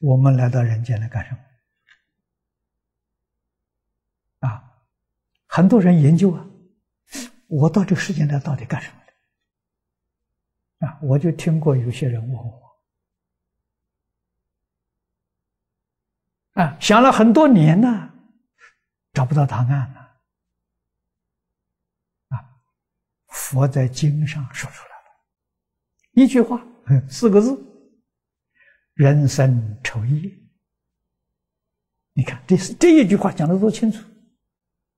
[0.00, 1.38] 我们来到人间来干什么？
[4.48, 4.62] 啊，
[5.46, 6.46] 很多人研究啊，
[7.48, 8.96] 我到这个世界来到底干什么？
[10.86, 12.76] 啊，我就听过有些人问我，
[16.52, 18.14] 啊，想了很多年呢，
[19.12, 20.00] 找不到答案了。
[22.28, 22.60] 啊，
[23.28, 25.04] 佛在经上说出来了，
[26.12, 26.62] 一句话，
[27.08, 27.75] 四个字。
[28.96, 30.32] 人生酬业，
[32.14, 34.02] 你看，这是这一句话讲的多清楚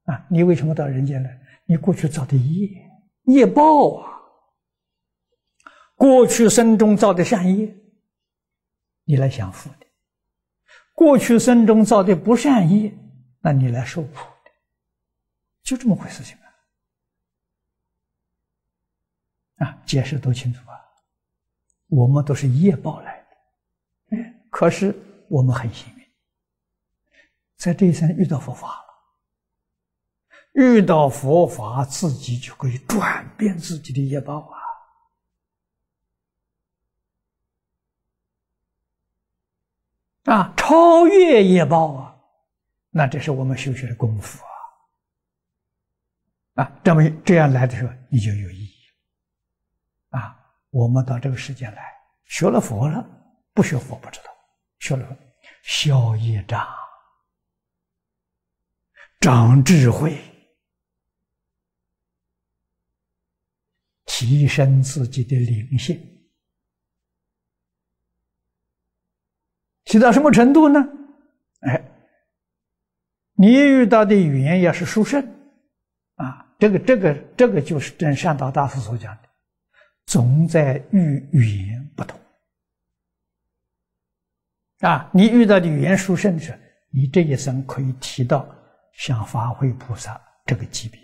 [0.05, 0.25] 啊！
[0.31, 1.41] 你为什么到人间来？
[1.65, 2.89] 你过去造的业，
[3.25, 4.23] 业报啊！
[5.97, 7.77] 过去生中造的善业，
[9.03, 9.87] 你来享福的；
[10.95, 12.97] 过去生中造的不善业，
[13.41, 14.51] 那你来受苦的，
[15.65, 16.39] 就这么回事情
[19.57, 19.67] 啊！
[19.67, 20.79] 啊，解释多清楚啊！
[21.89, 23.18] 我们都是业报来。
[24.51, 24.95] 可是
[25.29, 26.07] 我们很幸运，
[27.57, 28.85] 在这一生遇到佛法了，
[30.53, 34.59] 遇到佛法，自己就可以转变自己的业报啊！
[40.25, 42.17] 啊，超越业报啊！
[42.91, 44.43] 那这是我们修学的功夫
[46.55, 46.65] 啊！
[46.65, 48.75] 啊，这么这样来的时候，你就有意义
[50.11, 50.37] 啊！
[50.71, 51.83] 我们到这个世界来，
[52.25, 53.07] 学了佛了，
[53.55, 54.38] 不学佛不知道。
[54.79, 55.19] 学了
[55.63, 56.67] 消业障，
[59.21, 60.19] 长智慧，
[64.07, 66.01] 提升自己的灵性，
[69.85, 70.81] 提到什么程度呢？
[71.61, 71.83] 哎，
[73.35, 75.21] 你遇到的语言要是殊胜
[76.15, 79.29] 啊，这个、这个、这个就是真善导大师所讲的，
[80.07, 82.19] 总在于语言不同。
[84.81, 86.59] 啊，你遇到的语言殊胜的时候，
[86.91, 88.49] 你这一生可以提到
[88.93, 91.01] 像法会菩萨这个级别。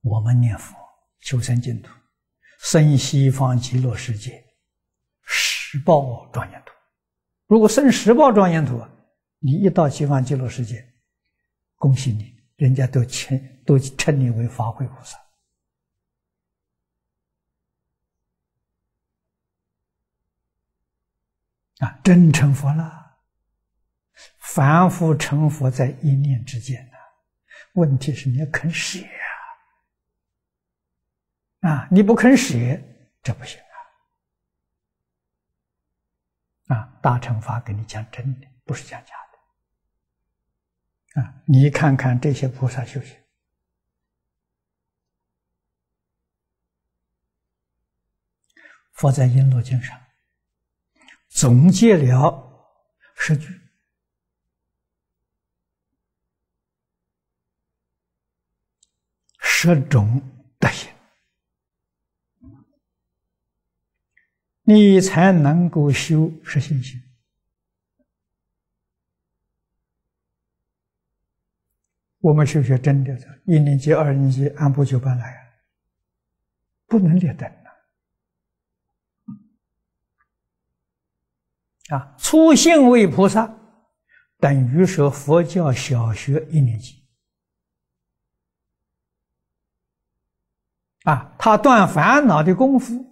[0.00, 0.74] 我们念佛
[1.20, 1.92] 求生净土，
[2.60, 4.42] 生西方极乐世界，
[5.22, 6.72] 十报庄严土。
[7.46, 8.84] 如果生十报庄严土，
[9.38, 10.84] 你一到西方极乐世界，
[11.76, 15.16] 恭喜你，人家都称都称你为法会菩萨。
[21.78, 23.18] 啊，真成佛了！
[24.38, 26.98] 凡夫成佛在一念之间呐。
[27.74, 28.98] 问题是你要肯舍
[31.60, 31.70] 啊！
[31.70, 32.54] 啊，你不肯舍，
[33.22, 33.60] 这不行
[36.66, 36.74] 啊！
[36.74, 39.14] 啊，大乘法给你讲真的，不是讲假
[41.14, 41.22] 的。
[41.22, 43.16] 啊，你看看这些菩萨修行，
[48.94, 50.07] 佛在《瓔珞经》上。
[51.40, 52.66] 总结了
[53.14, 53.46] 十句，
[59.38, 60.20] 十种
[60.58, 60.92] 德行，
[64.62, 67.00] 你才能够修十信心。
[72.18, 75.62] 我们修学真的，一年级、二年级按部就班来，
[76.88, 77.57] 不能劣等。
[81.88, 83.50] 啊，初信为菩萨，
[84.38, 87.02] 等于说佛教小学一年级。
[91.04, 93.02] 啊，他断烦恼的功夫，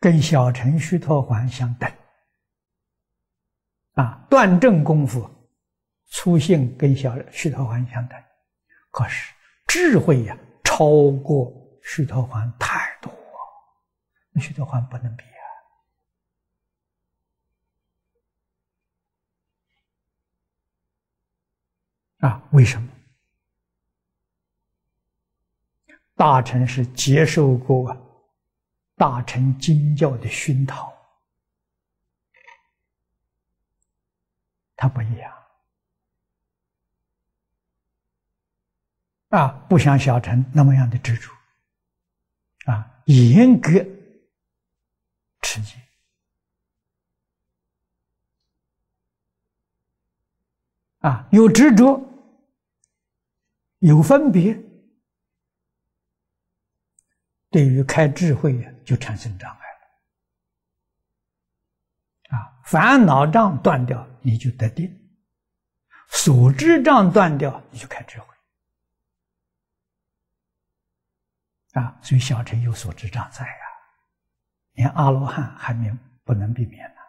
[0.00, 1.88] 跟小乘须陀洹相等。
[3.94, 5.30] 啊，断正功夫，
[6.10, 8.18] 初信跟小须陀洹相等，
[8.90, 9.32] 可是
[9.68, 11.52] 智慧呀，超过
[11.84, 13.12] 须陀洹太多，
[14.32, 15.22] 那须陀洹不能比。
[15.22, 15.41] 啊，
[22.22, 22.88] 啊为什么？
[26.14, 27.96] 大臣是接受过，
[28.94, 30.92] 大臣经教的熏陶，
[34.76, 35.34] 他不一样。
[39.30, 41.32] 啊，不像小臣那么样的执着，
[42.66, 43.72] 啊，严格
[45.40, 45.74] 持戒，
[51.00, 52.11] 啊，有执着。
[53.82, 54.56] 有分别，
[57.50, 59.58] 对于开智慧，就产生障碍
[62.30, 62.38] 了。
[62.38, 64.88] 啊，烦恼障断掉，你就得定；
[66.10, 68.26] 所知障断掉，你就开智慧。
[71.72, 73.66] 啊，所以小乘有所知障在啊，
[74.74, 75.92] 连阿罗汉还没
[76.22, 77.01] 不能避免呢。